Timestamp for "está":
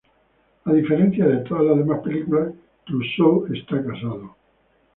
3.53-3.75